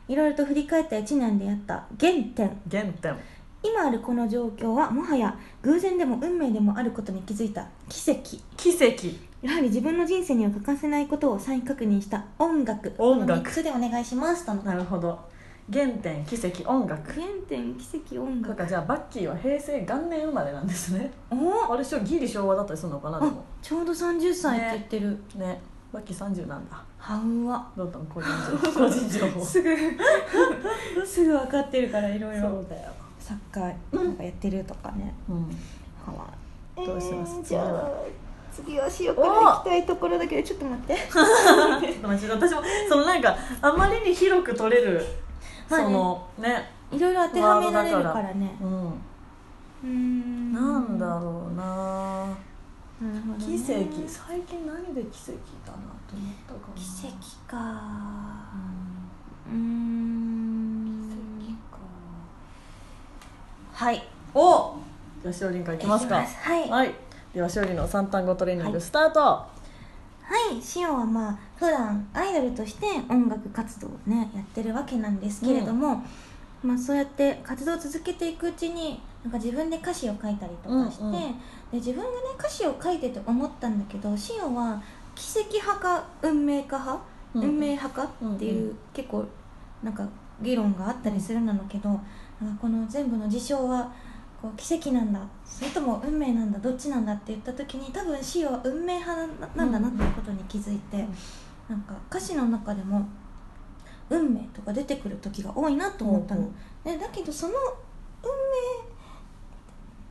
[0.09, 2.61] いろいろと振り返った1年でやった原点。
[2.70, 3.16] 原点。
[3.62, 8.38] 今あるこの状況はもはや偶然でも運命でもあることに気づいた奇跡。
[8.57, 12.24] 奇跡やはり自分の人生には欠かせないことを再確認した。
[12.38, 12.92] 音楽。
[12.98, 13.33] 音楽。
[13.33, 14.62] この3つでお願いしますとの。
[14.62, 15.18] なるほど。
[15.72, 17.12] 原点奇跡音楽。
[17.12, 18.48] 原点奇跡音楽。
[18.50, 21.11] だからじゃあバッキーは平成元年生まれなんですね。
[21.31, 21.72] お？
[21.72, 25.61] あれしょギリ昭和だったりするのかなであもちょうど30歳って言ってる、ね。
[25.92, 26.83] バッキー30なんだ。
[26.98, 28.05] はうわどうだったの？
[28.07, 28.81] 個人情報。
[28.81, 29.76] 個人情報すぐ。
[31.07, 32.42] すぐ分かってるからいろいろ。
[32.42, 32.90] そうだよ。
[33.18, 35.37] サッカーなんかやってるとかね、うん。
[36.05, 36.26] はわ
[36.76, 37.37] どうします？
[37.37, 37.90] えーじゃあ
[38.52, 40.94] 次は塩おから行きたいところだけどちょっと待って。
[40.94, 41.26] ちょっ
[42.00, 45.04] と待って私もそのなんかあまりに広く取れる、
[45.68, 45.86] まあね。
[45.86, 48.56] そのねいろいろ当てはめられるからね。
[48.60, 48.88] うん。
[48.88, 50.52] うーん。
[50.52, 52.26] なんだろうな。
[53.00, 54.06] なるほど、ね、奇跡。
[54.06, 56.74] 最近何で奇跡だなと思ったかな。
[56.74, 57.56] 奇跡か。
[59.50, 61.08] うん。
[61.38, 61.78] 奇跡か。
[63.72, 64.06] はい。
[64.34, 64.76] お
[65.22, 66.16] じゃあしおりんからいきますか。
[66.16, 66.68] はい。
[66.68, 66.94] はい、
[67.34, 69.48] ではしおりんの三単語トレーニングスタート、は
[70.52, 76.02] い、シオンはまあ普段アイドルとして音楽活動をねやってるわけなんですけれども、
[76.64, 81.12] まあそうやって活動を続けていくうちになんか自分で歌詞を書いたりとかして、うんうん。
[81.12, 81.28] で
[81.74, 84.82] 自分がね歌詞を書いてて思ったんだけどシオンは
[85.14, 87.00] 奇跡派か運命家派、
[87.34, 87.42] うん。
[87.44, 89.24] 運命派かっていう、うんう結構
[89.84, 90.04] なんか
[90.42, 93.92] 議論があったりするんだけど、なんかこの全部の事象は
[94.40, 95.20] こう奇跡なんだ。
[95.44, 96.59] それとも運命なんだ。
[96.59, 97.12] どっちなんだ。
[97.12, 101.07] って言った時に多分シオは運命派ななんだなっていうことに気づいて、
[101.68, 103.07] なんか歌詞の中でも
[104.09, 106.50] 運命とか出てくる時が多いなと思ったの、ほ
[106.85, 107.53] でだけどその
[108.22, 108.90] 運命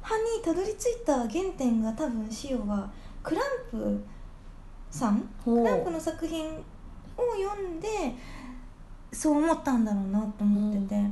[0.04, 2.90] 派にたどり着いた原点が多分シオは
[3.24, 4.04] クランプ
[4.92, 5.28] さん。
[5.44, 6.62] クランプの作品を
[7.36, 7.88] 読んで
[9.12, 11.04] そう思ったんだろうなと思ってて、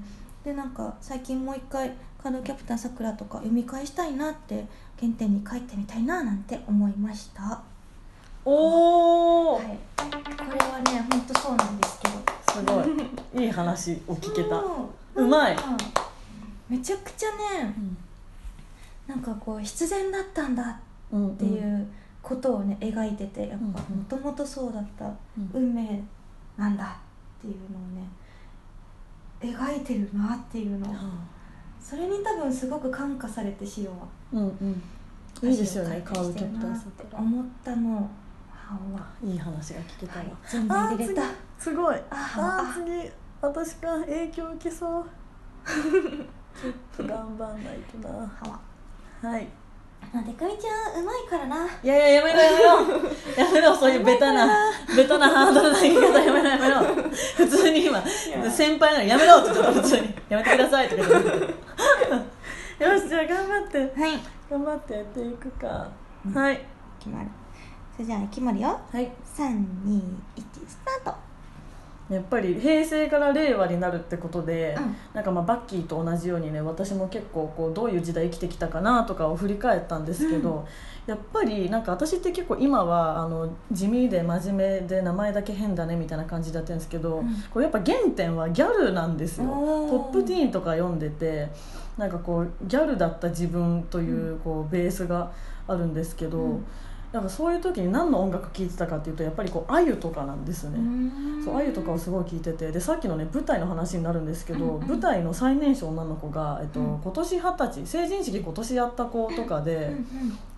[0.47, 1.91] でなんか最近もう一回
[2.23, 4.65] 「カードキャプターさくら」とか読み返したいなって
[4.97, 7.61] 原点に書いてみたいななんて思いました。
[8.45, 10.03] おお、はい、こ
[10.49, 12.13] れはね本当そうなんですけど。
[12.53, 13.45] すごい。
[13.45, 15.57] いい話を聞けた、うんうまい。
[16.69, 17.31] めちゃくちゃ
[17.63, 17.75] ね
[19.05, 20.79] なんかこう必然だったんだ
[21.11, 21.87] うん、っていう
[22.21, 25.09] ことをね描いててやっぱうんもともとそうだったう
[25.41, 25.51] ん。
[25.53, 26.01] 運命
[26.55, 26.97] なんだ
[27.39, 28.07] っていうのをね
[29.41, 30.89] 描いてるなっていうの。
[30.89, 30.93] を
[31.79, 33.97] それに多分すごく感化されてシオは。
[34.33, 34.57] うん
[35.41, 35.49] うん。
[35.49, 36.03] いいですよね
[37.13, 38.07] 思ったのは。
[39.23, 40.33] いい話が聞けたわ、はい。
[40.45, 41.21] 全部入れれた。
[41.21, 41.63] あー次。
[41.63, 41.95] すごい。
[41.95, 43.11] ああー次。
[43.39, 45.05] 私か影響受けそう。
[46.59, 48.09] ちょっと頑張んないとな。
[48.09, 48.59] は
[49.21, 49.47] はい
[50.13, 51.65] まあデカミちゃんうまいからな。
[51.83, 52.69] いやいややめろやめろ。
[53.37, 56.79] やめろそういうベタなベタなハードルな言い方やめろやめろ。
[57.35, 58.01] 普通に今
[58.49, 60.15] 先輩なのにやめろって言っちゃった普通に。
[60.29, 61.29] やめてくださいとか言って。
[62.83, 63.79] よしじゃあ頑張って。
[63.79, 64.19] はい。
[64.49, 65.87] 頑張ってやっていくか、
[66.33, 66.61] はい。
[66.99, 67.27] 決まる。
[67.95, 68.79] それじゃあ決まるよ。
[68.91, 69.11] はい。
[69.37, 69.49] 321
[70.67, 71.26] スタート
[72.09, 74.95] やっぱり平成から令和になるってことで、うん。
[75.13, 80.65] なんかまあバッキーと同じようにね私も結構こうどういう時代生きてきたかなとかを振り返ったんですけど、
[81.05, 87.35] やっぱりなんか私って結構今はあの地味で真面目で名前だけ変だねみたいな感じでやってるんですけど、うん。
[87.51, 89.47] これやっぱ原点はギャルなんですよ。
[89.47, 91.49] トップティーンとか読んでて
[91.97, 95.31] なんかこうギャルだった自分というこうベースが
[95.67, 96.65] あるんですけど、うん
[97.11, 100.77] なんかそういう時に何の音楽聴いてたかっていうとやっぱりこうあゆとかなんですね、
[101.43, 106.99] そうあゆとかをすごい聞いててでさっきのね舞台の話になるんですけど、うんうん舞台の最年少女の子が、えっとうん。
[107.01, 110.05] 今年二十歳成人式今年やった子とかで、うんうん。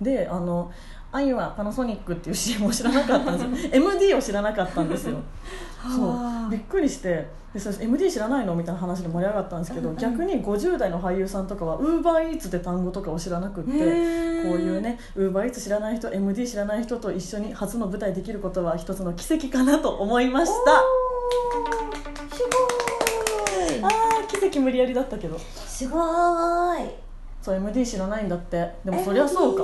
[0.01, 0.71] であの
[1.12, 3.72] あゆはパナソニックっていう CM を知らなかったんですよ。
[3.74, 5.17] MD を知らなかったんですよ。
[5.82, 6.10] そう。
[6.10, 10.00] はあびっくりしてでそれ MD 知らないのみたいな話で盛り上がったんですけど、うんうん。
[10.00, 20.84] 逆に50代の俳優さんとかはウーバーイーツって単語とかを知らなくって、こういうねウーバーイーツ知らない人 MD 知らない人と一緒に初の舞台できることは一つの奇跡かなと思いました。
[22.36, 22.50] すご
[23.78, 25.39] いあー奇跡無理やりだったけど。
[25.39, 26.89] すごーい。
[27.41, 28.69] そう MD 知らないんだって。
[28.86, 29.63] でもそりゃそうか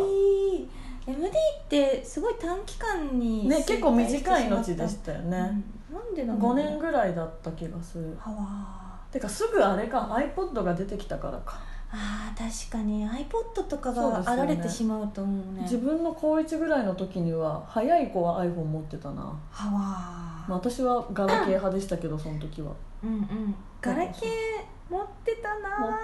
[1.08, 1.32] MD, っ
[1.70, 5.96] てすごい短期間にね結構短い命でしたよね、うん。
[5.96, 8.18] なんでなの5年ぐらいだった気がする。
[8.20, 10.10] はわてかすぐあれか。
[10.12, 11.60] iPod が出てきたからか。
[11.92, 13.08] あー確かに。
[13.08, 15.62] iPod とかがあられてしまうと思うね。
[15.62, 21.48] 自分の高1ぐらいの時には早い子は iPhone 持ってたな、はわまあ、私はガラケー。
[21.48, 25.98] 派でしたけどその時はうんうんガラケー持ってたな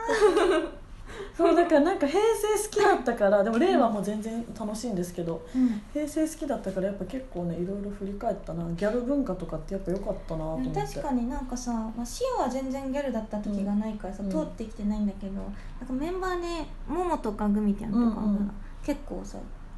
[1.36, 5.82] そうだからなんか平成好きだったからでも令和も全然楽しいんですけどうん。
[5.94, 8.64] 平成好きだったからやっぱ結構ねいろいろ振り返ったな。
[8.74, 10.82] ギャル文化とかってやっぱ良かったなと思って。
[10.82, 14.30] 確かになんかさ、まあ、シオは全然ギャルだった時がないからさ、うん。
[14.30, 15.44] 通ってきてないんだけどなん
[15.88, 16.48] かメンバーで
[16.88, 18.52] モモとかグミちゃんとかが、うんうん
[18.84, 19.38] 結構さ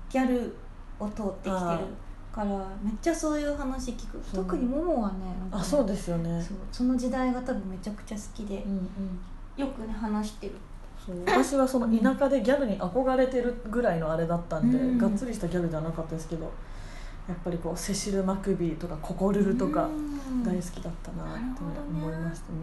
[0.09, 0.55] ギャル
[0.97, 1.79] を通ってきてるあ
[2.33, 2.45] から
[2.81, 4.17] めっちゃそういう話聞く。
[4.33, 5.15] 特にモモはね
[5.51, 6.41] あそうですよね。
[6.71, 8.87] その時代が多分めちゃくちゃ好きでうんうん。
[9.57, 10.53] よくね話してる
[11.05, 14.97] そう私はその田舎でギャルに憧れてるぐらいのあれだったんで、うん。
[14.97, 16.45] がっつりしたギャルではなかったですけど
[17.27, 20.43] やっぱりこうセシル・マクビーとかココルルとかうん。
[20.43, 22.59] 大好きだったなって思いましたね。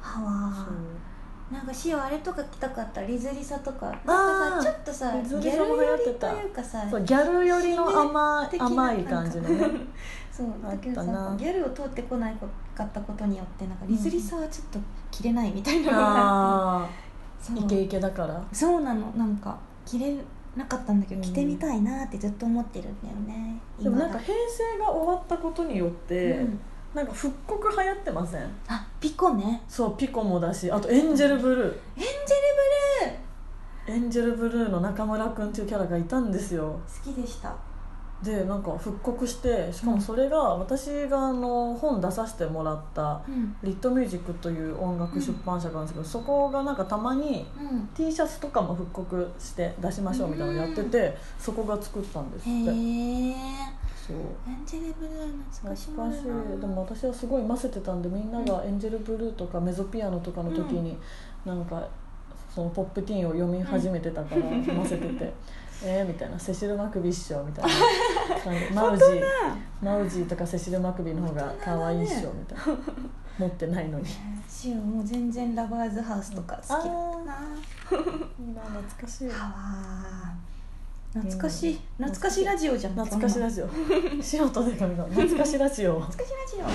[0.00, 1.54] はわそう。
[1.54, 3.02] なんかシオあれとか着たかった？
[3.02, 3.86] リズリサとか。
[3.86, 6.32] なんあかーさちょっとさギャル寄りとってた。
[6.32, 9.66] いうかさそうギャル寄りの甘甘い感じのね
[10.30, 12.36] そうだけどさギャルを通ってこない
[12.74, 14.78] かったことによってなんかリズリサはちょっと
[15.10, 17.09] 着れないみたいなのがああって
[17.56, 18.42] イケイケだから。
[18.52, 19.10] そうなの。
[19.16, 20.16] なんか着れ
[20.56, 21.26] なかったんだけどうん。
[21.26, 23.58] 着てみたいなってずっと思ってるんだよね。
[23.82, 26.60] でもなんか平成が終わったことによって、うん。
[26.94, 28.42] なんか復刻流行ってません？
[28.66, 29.62] あピコね。
[29.68, 31.66] そうピコもだしあとエンジェルブルー。
[31.66, 32.06] エンジェル
[33.86, 33.96] ブルー。
[33.96, 36.78] エンジェルブルーの中村くんっていうキャラがいたんですよ。
[37.04, 37.54] 好きでした
[38.22, 43.56] でなんか復刻してしかもそれが私があの本出させてもらったうん。
[43.62, 47.88] リットミュージックという音楽出版社があるんですけど、そこがなんかたまにうん。
[47.94, 52.50] T シャツとかも復刻して出しましょうみたいなのやってて、そこが作ったんですって。
[52.50, 54.16] そう。
[54.48, 56.60] エンジェルブルー懐かしい懐かしい。
[56.60, 60.98] でも私はすごい混ぜてたんでみんながエンジェルブルーとかメゾピアノとかの時に
[61.46, 61.88] なんか
[62.54, 64.42] そのポップティーンを読み始めてたから
[64.74, 65.32] 混ぜてて
[65.82, 66.38] えーみたいな。
[66.38, 67.70] セシル・マクビッショみたいな
[68.42, 68.70] 感じ。
[68.74, 69.04] マウジ。
[69.04, 69.20] ー
[69.82, 72.80] マウジーとかセシル・マクビの方が可愛いっしょみたいな。
[73.38, 74.06] 持ってないのに。
[74.48, 76.92] シオもう全然ラバーズハウスとか好きだったな。
[78.38, 79.30] いいな懐かしい。
[81.12, 81.70] 懐かしい。
[81.70, 81.80] いいね。
[81.98, 82.92] 懐かしいラジオじゃん。
[82.92, 83.68] 懐かしラジオ。
[84.32, 85.04] 塩とでかみが。
[85.04, 85.98] 懐かしラジオ。
[86.00, 86.70] 懐かしいラジ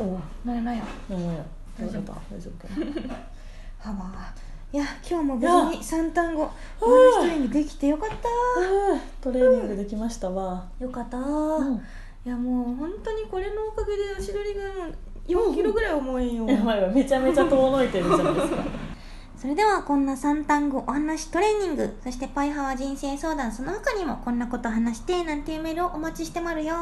[0.00, 1.44] おおオなやなやなんや
[1.78, 2.12] 大丈夫。
[2.30, 3.14] 大丈夫大丈夫かな。
[3.78, 4.34] はわ
[4.70, 8.16] いや今日も無事に三単語やお話しトレーニングできてよかった。
[9.22, 11.76] トレーニングできましたわ、よかった、うん。
[11.76, 14.60] いやもう本当にこれのおかげで足取りが
[15.26, 18.64] 4キロぐらい重いよ、やばいわめちゃめちゃ遠のいてるじゃないですか
[19.40, 26.74] それではこんな3単語お話トレーニングそしてパイハワ人生相談その他にもこんなこと話してなんていうメールをお待ちしてまるよ。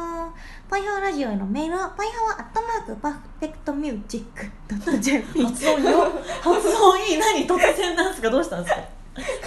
[0.71, 6.11] パイハワラジオへのメールはパイハワアットマークパーフェクトミュージックドット JP 発音よ。
[6.40, 7.19] 発音いい。
[7.19, 8.31] 何突然なんですか？
[8.31, 8.81] どうしたんですか？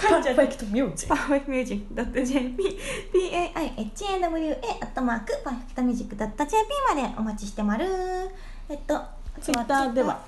[0.08, 2.78] perfect musi- perfect music dot JP
[3.12, 6.56] PAIHAWA アットマークパーフェクトミュージックドット JP
[6.94, 7.86] までお待ちしてまる
[8.68, 9.02] えっと
[9.40, 10.20] Twitter では。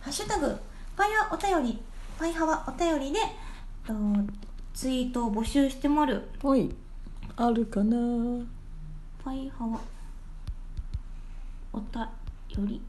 [0.00, 0.56] ハッシュタグ
[0.96, 1.80] パイハワお便り
[2.18, 3.18] パイハワお便りで
[3.86, 3.92] と
[4.72, 6.28] ツイートを募集してまる。
[6.40, 6.74] クおい。
[7.36, 8.44] あるかな。
[9.22, 9.78] パイハワ
[11.72, 12.08] おたよ
[12.58, 12.80] り。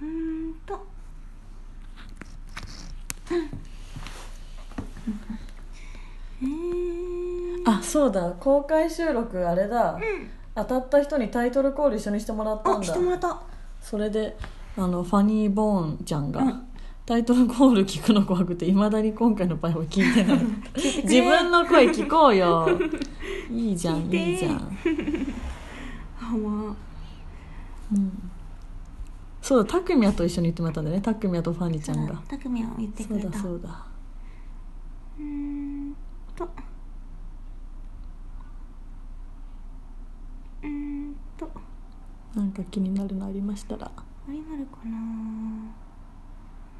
[0.00, 0.06] うー
[0.50, 0.86] んと。
[3.30, 3.50] う ん
[6.42, 7.70] えー。
[7.70, 8.30] あそうだ。
[8.38, 9.98] 公開収録あれだ、
[10.54, 13.40] 当たった人にタイトルコール一緒にしてもらったんあしだてもらった。
[13.80, 14.36] それで
[14.76, 16.68] あのファニー・ボーンちゃんが、うん。
[17.04, 20.38] タイトルコール聞くの怖くていまだに今回の場合は聞いてない。
[21.02, 22.68] 自分の声聞こうよ。
[23.50, 24.56] いいじゃんいいじゃん。
[26.20, 26.76] あまあ
[27.92, 28.30] うん。
[29.42, 31.00] そうだたくみやと一緒に言ってもらったんだね。
[31.00, 32.14] たくみやとファニーちゃんが。
[32.14, 32.16] を
[32.78, 33.24] 言ってくれた。
[33.24, 33.86] そうだそうだ。
[35.18, 35.96] うん
[36.36, 36.48] と。
[40.62, 41.50] うんと。
[42.36, 43.90] なんか気になるのありましたら。
[44.26, 44.98] まるかな。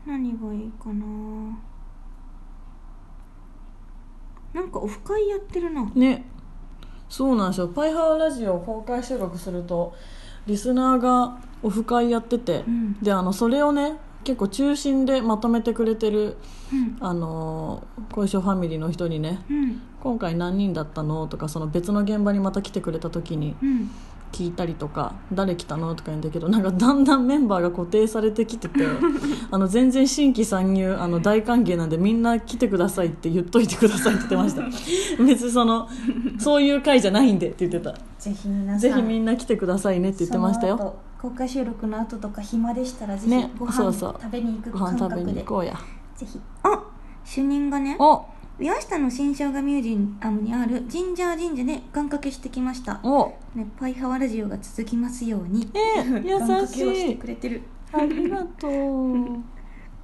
[0.07, 1.05] 何がいいかな。
[4.53, 5.91] なんかオフ会やってるな。
[5.95, 6.27] ね。
[7.09, 7.69] そうなんですよ。
[7.69, 9.95] パイハワラジオを公開収録すると
[10.47, 12.99] リスナーがオフ会やってて、うん。
[13.01, 16.37] であのそれをね結構中心でまとめてくれてる
[16.73, 16.97] うん。
[17.01, 19.83] あの小石ファミリーの人にねうん。
[20.01, 21.27] 今回何人だったの？
[21.29, 23.91] とかその別の現場にまた来てくれた時にうん
[24.33, 28.81] 聞いたりとか誰来たのとか言うんだけどなんかだんだんメンバーが固定されてきてて
[29.51, 34.63] あの全然新規参入あの大歓迎なんでみんな来てくださいって言っといてくださいって言ってました。
[35.23, 35.89] 別にその
[36.39, 37.95] そういう会じゃないんでって言ってた。
[38.19, 40.77] ぜひ皆さんぜひみんな来てくださいねって言ってましたよ。
[40.79, 44.17] その後公開収録の後とか暇でしたらぜひねご飯そうそう。
[44.21, 45.17] 食べに行くご感覚で。
[45.17, 45.75] 飯食べに行こうや。
[46.17, 46.41] ぜひ。
[46.63, 46.83] あ
[47.25, 53.01] 主任がね岩下の新生姜ミュージアムにあるジンジャー神社で願掛けしてきました。
[53.03, 53.35] お。
[53.55, 55.69] ね、パイハワラジオが続きますように。
[55.75, 56.29] えー優しい。
[56.29, 57.63] 願掛けをしてくれてる。
[57.93, 59.25] ありがとう。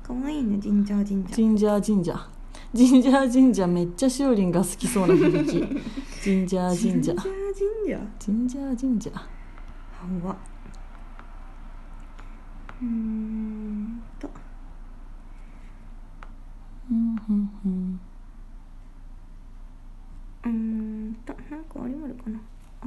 [0.02, 2.28] かわいいねジンジャー神社ジンジャー神社
[2.72, 5.58] ジンジャー神社めっちゃしおりんが好きそうな響き
[6.24, 9.26] ジンジャー神社ジンジャー神社ジンジャー神社は
[10.26, 10.36] わ。
[12.80, 14.30] うーんと。
[16.90, 18.00] うんうんうん
[20.48, 22.38] うーんとなんかありまるかな。
[22.82, 22.86] あ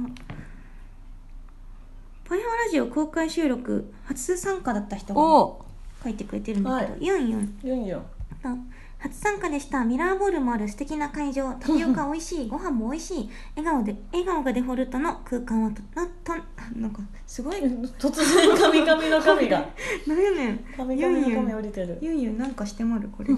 [2.24, 5.64] パイハワラジオ公開収録初参加だった人がお
[6.02, 7.58] 書いてくれてるんだけど、はユンユン。
[7.62, 7.98] ユンユン。
[8.42, 8.56] あ
[9.02, 9.84] 初参加でした。
[9.84, 11.52] ミラーボールもある素敵な会場。
[11.54, 12.46] タピオカ美味しい。
[12.48, 13.30] ご飯も美味しい。
[13.56, 16.32] 笑顔で笑顔がデフォルトの空間はとなと
[16.76, 17.56] なんかすごい。
[17.56, 19.68] 突然神々の神が。
[20.06, 20.50] なんやね。
[20.52, 21.98] ん神々の神降りてる。
[22.00, 23.30] ゆんゆんなんかしてまるこれ。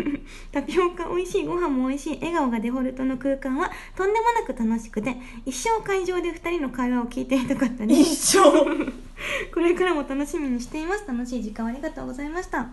[0.52, 1.44] タピオカ美味しい。
[1.44, 2.18] ご飯も美味しい。
[2.20, 8.38] 笑顔がデフォルトの空間はとんでもなく楽しくて一生会場で二人の会話を聞いていたかったね一生。
[9.52, 11.04] これからも楽しみにしています。
[11.06, 12.70] 楽しい時間ありがとうございました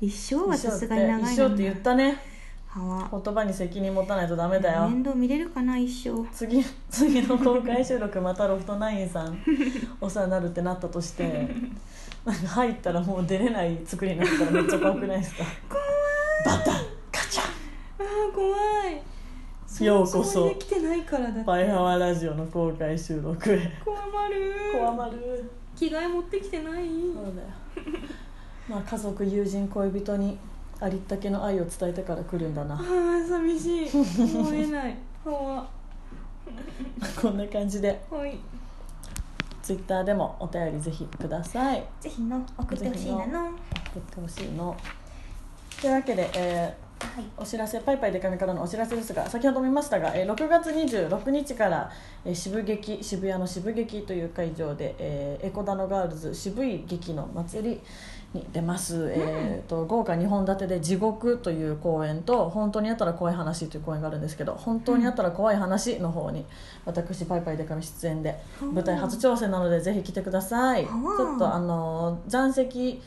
[0.00, 2.16] 一生はさすがに長い一生って言ったね。
[2.76, 4.86] 言葉に責任持たないとダメだよ。
[4.88, 6.28] 面倒見れるかな一生。
[6.30, 9.38] 次次の公開収録またロフトナインさん
[9.98, 11.48] お世話になるってなったとして
[12.26, 15.44] なんか入ったらもう出れない作りになったらめっちゃ怖くないですか？
[16.44, 17.42] バタンガチャ。
[17.42, 18.56] あー怖
[19.80, 19.86] い。
[19.86, 23.72] ようこそそもできてないからパイハワラジオの公開収録へ。
[23.82, 27.48] 怖まる怖まる着替え持ってきてないそうだよ
[28.68, 30.38] まあ家族友人恋人に
[30.80, 32.74] ありったけの愛を伝えてから来るんだな。
[32.78, 34.36] あー寂しい。
[34.38, 34.96] 思えない。
[35.24, 35.68] はわ
[37.20, 38.00] こんな感じで。
[38.10, 38.38] はい。
[39.62, 41.84] ツイッターでもお便りぜひください。
[42.00, 43.44] ぜひの送ってほしいなの。
[43.46, 43.50] は
[43.94, 44.76] 送ってほしいの。
[45.80, 46.86] というわけで、えー
[47.20, 47.24] い。
[47.36, 51.90] お知らせパイパイデカミからのお知らせですが先ほど見ましたが、えー6月26日から、
[52.24, 57.80] えー渋劇渋谷の渋劇という会場で、えーエコダノガールズ渋い劇の祭り
[58.34, 66.44] に出ます、えーと豪華2本立てで「地獄」という公演と「本当にあったら怖い話」という公演があるんですけど「本当にあったら怖い話」の方に
[66.84, 70.84] 私パイパイデカミ出演で舞台初挑戦なのでぜひ来てください。
[70.84, 73.00] ちょっとあのー残席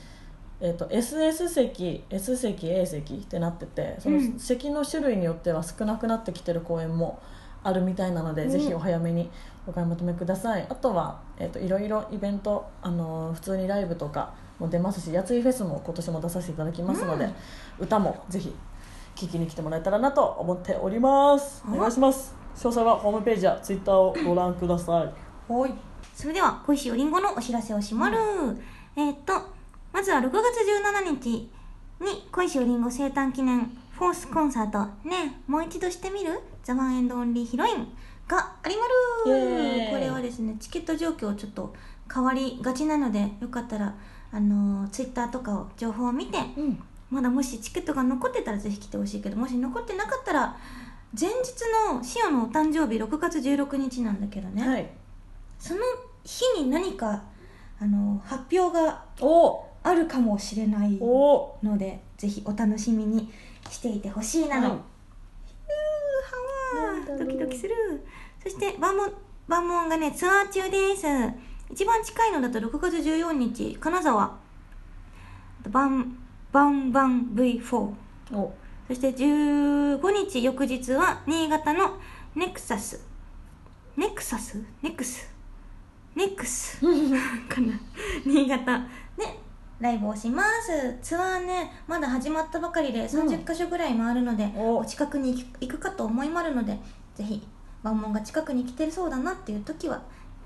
[0.62, 4.40] えー、と SS 席 S 席 A 席ってなっててそのうん。
[4.40, 7.20] 席の種類によっては少なくなってきてる公演も
[7.64, 8.50] あるみたいなので、うん。
[8.50, 9.30] ぜひお早めに
[9.68, 10.66] お買い求めください。
[10.70, 17.34] あとは、えー、といろいろイベント、あのー普通にライブとかも出ますしやついフェスも今年も出させていただきますので、うん。
[17.80, 18.54] 歌もぜひ
[19.16, 21.64] 聴きに来てもらえたらなと思っております。
[21.68, 22.36] お願いします。
[22.56, 25.52] 詳細はホームページやツイッターをご覧ください。
[25.52, 25.74] はい。
[26.14, 28.18] それでは小石おりんごのお知らせをしまる、
[28.96, 29.34] えーっと
[29.92, 30.36] まずは6月
[31.08, 31.50] 17日
[32.02, 37.88] に小石おりんご生誕記念フォースコンサートねもう一度してみるザワンエンドオンリーヒロイン
[38.28, 38.94] がありまる。
[39.92, 41.74] これはですねチケット状況ちょっと
[42.14, 43.96] 変わりがちなのでよかったら
[44.32, 46.84] あのツイッターとかを情報を見てうん。
[47.10, 50.56] まだもしチケットが残ってたらぜひ来てほしいけどもし残ってなかったら
[51.20, 51.34] 前日
[51.92, 54.88] のシオのお誕生日6月16日なんだけどね、はい。
[55.58, 55.80] その
[56.24, 57.24] 日に何か
[57.82, 59.66] あの発表がお！
[59.82, 61.58] あるかもしれないお！
[61.64, 63.34] のでぜひお楽しみに
[63.72, 64.78] していてほしいなの、はい。
[64.78, 67.74] うードキドキする。
[68.44, 69.14] そしてバンモン
[69.48, 71.08] バンモンがねツアー中です
[71.72, 74.38] 一番近いのだと6月14日金沢。
[75.70, 76.18] バン
[76.52, 77.76] バンバン V4
[78.34, 78.54] お。
[78.88, 81.98] そして15日翌日は新潟の
[82.36, 83.06] ネクサス。
[83.96, 84.64] ネクサス？
[84.82, 85.32] ネクス？
[86.16, 86.80] ネクス。
[87.48, 87.80] かな。
[88.26, 88.80] 新潟。
[88.80, 88.88] ね
[89.80, 90.98] ライブをします。
[91.02, 94.80] ツアーねまだ始まったばかりで30カ所ぐらい回るので、お。
[94.80, 96.80] お近くに行くかと思いまるので
[97.14, 97.48] ぜひ
[97.84, 100.02] 万門が近くに来てるそうだなっていう時は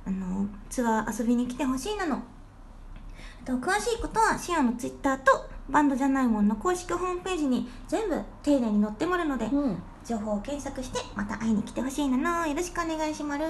[0.06, 2.16] あのツアー遊びに来てほしいなの。
[2.16, 9.82] あと詳しいことはシアのツイッターとバンドじゃないもんの公式ホームページに全部丁寧に載ってもらうので、うん。
[10.06, 12.46] 情報を検索してまた会いに来てほしいなの。
[12.46, 13.42] よろしくお願いします。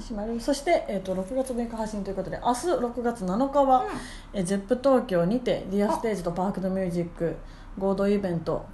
[0.00, 3.86] 閉まるそして、えー、と6月6日配信ということで明日6月7日は、
[4.34, 7.36] えー、ZEP 東京にてディアステージとパークドミュージック
[7.78, 8.66] 合同イベント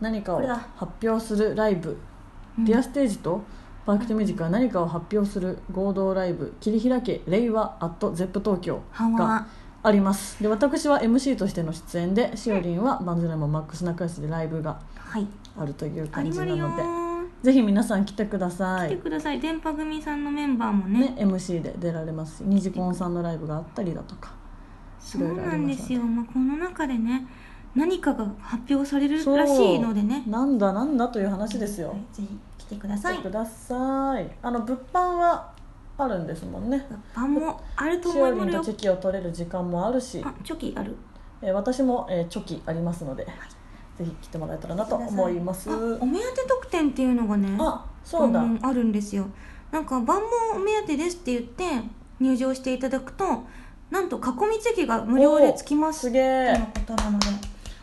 [0.00, 0.46] 何かを
[0.76, 1.98] 発表するライブ、
[2.58, 2.64] うん。
[2.64, 3.42] ディアステージと
[3.86, 8.82] パークドミュージックは何かを発表する合同ライブ切り開け令和 at ZEP 東京
[9.16, 9.46] が
[9.82, 10.42] あります。
[10.42, 15.26] で私は MC としての出演でしおりんはバンズラモンマックス仲良しでライブがはい。
[15.56, 17.04] あるという感じなのでるよー。
[17.42, 18.88] ぜひ皆さん来てください。
[18.88, 19.38] 来てください。
[19.38, 21.10] 電波組さんのメンバーもね。
[21.10, 24.32] ね、MC で出られますしニジコンさんのライブがあったりだとか
[24.98, 27.26] そうなんですよ、まあ、この中でね
[27.74, 30.24] 何かが発表されるらしいのでね。
[30.26, 32.38] なんだなんだという話ですよ、ぜひ
[32.68, 33.18] 来てください。
[33.18, 34.30] ください。
[34.42, 35.52] あの物販は
[35.98, 36.86] あるんですもんね。
[37.14, 38.64] 物販もあるとしおりんと思いますよ。
[38.64, 40.96] チェキを取れる時間もあるし、あチョキある。
[41.42, 43.26] えー私も、えーチョキありますので、
[43.96, 45.70] ぜひ来てもらえたらなと思います。
[45.70, 49.26] あお目当て特典っていうのがねあそうだ、んあるんですよ。
[49.70, 50.20] なんか万
[50.52, 51.64] 問お目当てですって言って
[52.20, 53.44] 入場していただくと
[53.90, 56.00] なんと囲み席が無料でつきます。
[56.00, 57.26] すげえとのことなので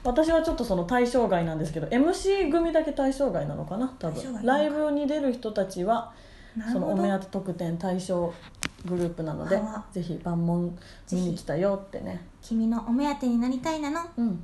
[0.03, 4.43] 私はちょっとその対象外なんですけど MC 組だけ対象外なのかな多分。
[4.43, 6.13] ライブに出る人たちは
[6.71, 8.33] そのお目当て特典対象
[8.85, 10.77] グループなのでぜひ万問
[11.11, 12.25] 見に来たよってね。
[12.41, 13.99] 君のお目当てになりたいなの。
[14.17, 14.43] うん。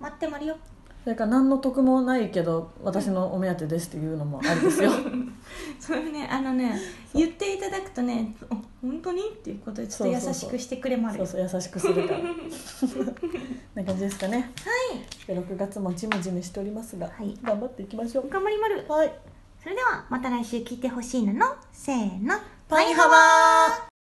[0.00, 0.56] 待ってまるよ
[1.04, 4.90] それから何の得もないけど私のお目当てですっていうのもありですよ。
[5.80, 6.78] それねあのね
[7.14, 11.26] 言っていただくとね「あ本当に?」っていうことでちょっと優しくしてくれまるよ。
[11.26, 12.20] そうそう優しくするから。
[13.74, 14.52] な感じですかね。
[15.26, 15.36] はい。
[15.36, 17.36] 6月もジメジメしておりますが、はい。
[17.42, 18.28] 頑張っていきましょう。
[18.28, 18.84] 頑張りまる。
[18.88, 19.12] はい。
[19.62, 22.34] それではまた来週聞いてほしいなのせーの。
[22.68, 23.99] パイハワー